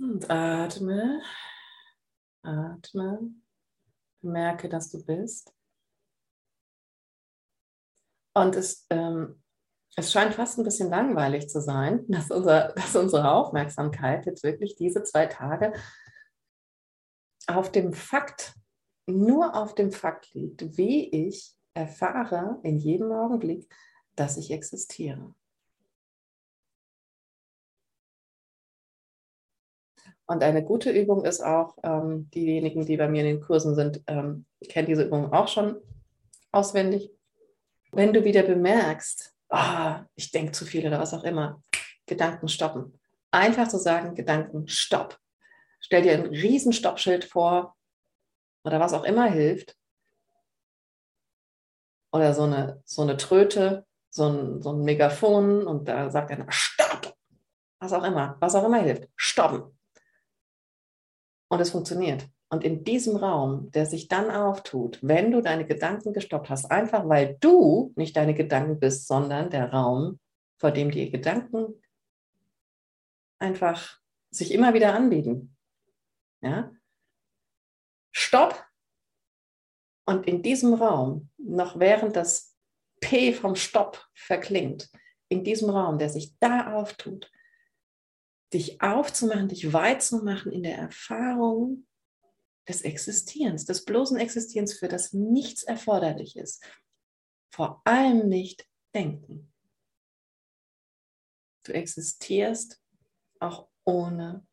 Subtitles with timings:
[0.00, 1.20] Und atme,
[2.42, 3.34] atme,
[4.22, 5.52] merke, dass du bist.
[8.34, 9.42] Und es, ähm,
[9.96, 14.74] es scheint fast ein bisschen langweilig zu sein, dass, unser, dass unsere Aufmerksamkeit jetzt wirklich
[14.76, 15.74] diese zwei Tage
[17.46, 18.54] auf dem Fakt,
[19.06, 23.70] nur auf dem Fakt liegt, wie ich erfahre in jedem Augenblick,
[24.16, 25.34] dass ich existiere.
[30.30, 34.00] Und eine gute Übung ist auch, ähm, diejenigen, die bei mir in den Kursen sind,
[34.06, 35.82] ähm, kennen diese Übung auch schon
[36.52, 37.10] auswendig.
[37.90, 41.60] Wenn du wieder bemerkst, oh, ich denke zu viel oder was auch immer,
[42.06, 42.96] Gedanken stoppen.
[43.32, 45.18] Einfach zu sagen, Gedanken stopp.
[45.80, 47.74] Stell dir ein riesen Stoppschild vor
[48.62, 49.76] oder was auch immer hilft.
[52.12, 56.46] Oder so eine, so eine Tröte, so ein, so ein Megafon und da sagt einer
[56.52, 57.16] Stopp.
[57.80, 59.08] Was auch immer, was auch immer hilft.
[59.16, 59.76] Stoppen.
[61.50, 62.28] Und es funktioniert.
[62.48, 67.08] Und in diesem Raum, der sich dann auftut, wenn du deine Gedanken gestoppt hast, einfach
[67.08, 70.18] weil du nicht deine Gedanken bist, sondern der Raum,
[70.58, 71.80] vor dem die Gedanken
[73.38, 75.56] einfach sich immer wieder anbieten.
[76.42, 76.72] Ja?
[78.12, 78.64] Stopp.
[80.06, 82.56] Und in diesem Raum, noch während das
[83.00, 84.90] P vom Stopp verklingt,
[85.28, 87.30] in diesem Raum, der sich da auftut,
[88.52, 91.86] dich aufzumachen, dich weit zu machen in der Erfahrung
[92.68, 96.64] des Existierens, des bloßen Existierens, für das nichts erforderlich ist.
[97.52, 99.52] Vor allem nicht denken.
[101.64, 102.82] Du existierst
[103.38, 104.46] auch ohne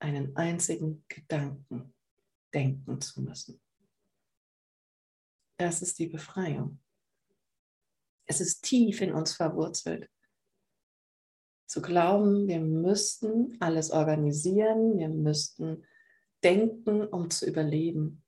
[0.00, 1.94] einen einzigen Gedanken
[2.54, 3.60] denken zu müssen.
[5.58, 6.80] Das ist die Befreiung.
[8.26, 10.08] Es ist tief in uns verwurzelt
[11.70, 15.84] zu glauben, wir müssten alles organisieren, wir müssten
[16.42, 18.24] denken, um zu überleben.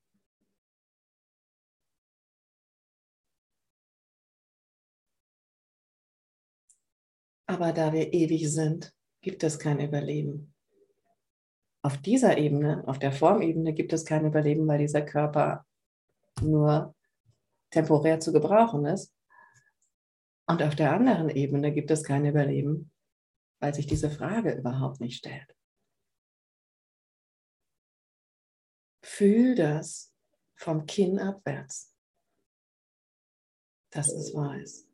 [7.45, 10.53] Aber da wir ewig sind, gibt es kein Überleben.
[11.81, 15.65] Auf dieser Ebene, auf der Formebene gibt es kein Überleben, weil dieser Körper
[16.41, 16.95] nur
[17.71, 19.13] temporär zu gebrauchen ist.
[20.47, 22.92] Und auf der anderen Ebene gibt es kein Überleben,
[23.63, 25.55] weil sich diese Frage überhaupt nicht stellt.
[29.01, 30.13] Fühl das
[30.57, 31.95] vom Kinn abwärts,
[33.89, 34.85] dass es wahr ist.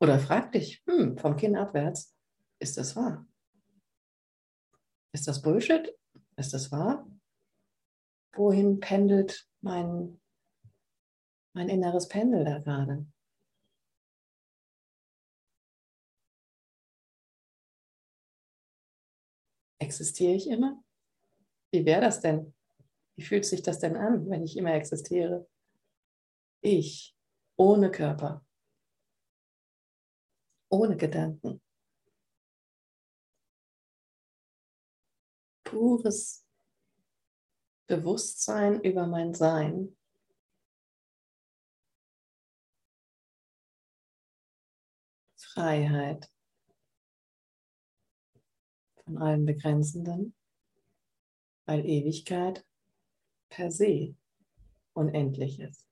[0.00, 2.16] Oder frag dich, hm, vom Kinn abwärts,
[2.60, 3.26] ist das wahr?
[5.12, 5.92] Ist das Bullshit?
[6.36, 7.10] Ist das wahr?
[8.34, 10.20] Wohin pendelt mein,
[11.54, 13.04] mein inneres Pendel da gerade?
[19.78, 20.82] Existiere ich immer?
[21.72, 22.54] Wie wäre das denn?
[23.16, 25.48] Wie fühlt sich das denn an, wenn ich immer existiere?
[26.60, 27.16] Ich,
[27.56, 28.44] ohne Körper,
[30.70, 31.60] ohne Gedanken.
[35.64, 36.44] Pures
[37.86, 39.96] Bewusstsein über mein Sein.
[45.36, 46.30] Freiheit
[49.08, 50.34] von allem Begrenzenden,
[51.64, 52.64] weil Ewigkeit
[53.48, 54.14] per se
[54.92, 55.86] unendlich ist.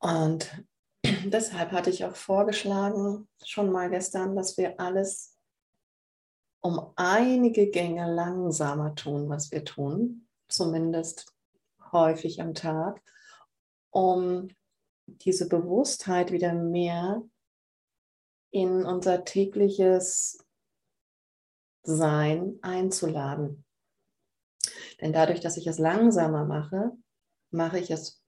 [0.00, 0.64] Und
[1.04, 5.36] deshalb hatte ich auch vorgeschlagen, schon mal gestern, dass wir alles
[6.60, 11.32] um einige Gänge langsamer tun, was wir tun, zumindest
[11.92, 13.00] häufig am Tag,
[13.98, 14.48] um
[15.06, 17.20] diese Bewusstheit wieder mehr
[18.52, 20.38] in unser tägliches
[21.82, 23.64] Sein einzuladen.
[25.00, 26.92] Denn dadurch, dass ich es langsamer mache,
[27.50, 28.22] mache ich es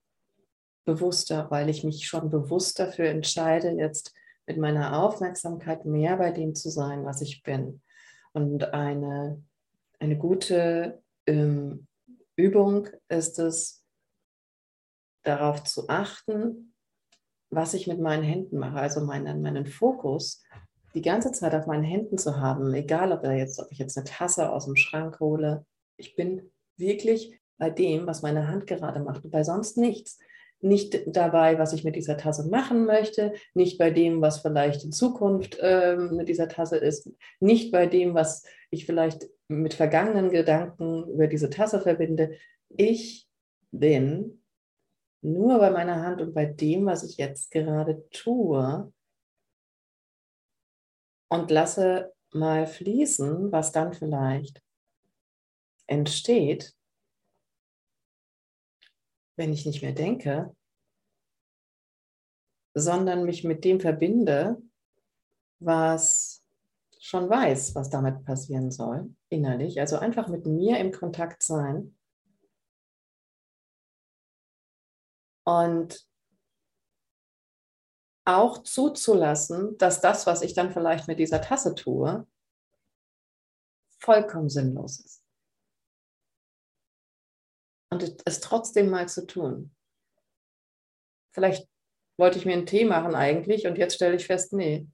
[0.83, 4.13] bewusster, weil ich mich schon bewusst dafür entscheide, jetzt
[4.47, 7.81] mit meiner Aufmerksamkeit mehr bei dem zu sein, was ich bin.
[8.33, 9.41] Und eine,
[9.99, 11.87] eine gute ähm,
[12.35, 13.80] Übung ist es,
[15.23, 16.73] darauf zu achten,
[17.49, 20.41] was ich mit meinen Händen mache, also meinen, meinen Fokus
[20.93, 24.05] die ganze Zeit auf meinen Händen zu haben, egal ob, jetzt, ob ich jetzt eine
[24.05, 25.65] Tasse aus dem Schrank hole.
[25.97, 30.19] Ich bin wirklich bei dem, was meine Hand gerade macht und bei sonst nichts.
[30.59, 34.91] Nicht dabei, was ich mit dieser Tasse machen möchte, nicht bei dem, was vielleicht in
[34.91, 37.09] Zukunft ähm, mit dieser Tasse ist,
[37.39, 42.33] nicht bei dem, was ich vielleicht mit vergangenen Gedanken über diese Tasse verbinde.
[42.69, 43.27] Ich
[43.71, 44.40] bin
[45.21, 48.91] nur bei meiner Hand und bei dem, was ich jetzt gerade tue
[51.29, 54.61] und lasse mal fließen, was dann vielleicht
[55.87, 56.75] entsteht,
[59.35, 60.55] wenn ich nicht mehr denke,
[62.73, 64.61] sondern mich mit dem verbinde,
[65.59, 66.43] was
[66.99, 69.79] schon weiß, was damit passieren soll, innerlich.
[69.79, 71.95] Also einfach mit mir im Kontakt sein.
[75.43, 76.07] Und
[78.25, 82.27] auch zuzulassen, dass das, was ich dann vielleicht mit dieser Tasse tue,
[83.99, 85.23] vollkommen sinnlos ist.
[87.91, 89.75] Und es trotzdem mal zu tun.
[91.33, 91.67] Vielleicht
[92.17, 94.87] wollte ich mir einen Tee machen eigentlich und jetzt stelle ich fest, nee,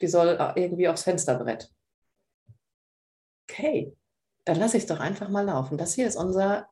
[0.00, 1.72] die soll irgendwie aufs Fensterbrett.
[3.48, 3.96] Okay,
[4.44, 5.78] dann lasse ich es doch einfach mal laufen.
[5.78, 6.68] Das hier ist unser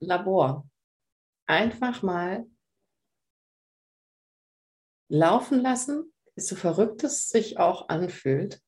[0.00, 0.68] Labor.
[1.48, 2.46] Einfach mal
[5.10, 8.62] laufen lassen, so verrückt es sich auch anfühlt,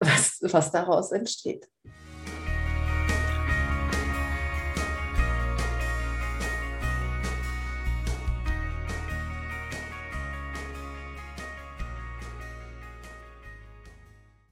[0.00, 1.70] was, was daraus entsteht.